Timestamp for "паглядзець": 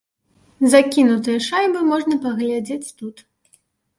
2.23-2.93